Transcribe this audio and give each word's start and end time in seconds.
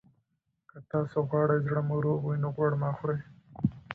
که 0.69 0.77
تاسي 0.89 1.19
غواړئ 1.29 1.59
زړه 1.67 1.81
مو 1.87 1.95
روغ 2.05 2.19
وي، 2.25 2.37
نو 2.43 2.49
غوړ 2.55 2.71
مه 2.81 2.89
خورئ. 2.97 3.19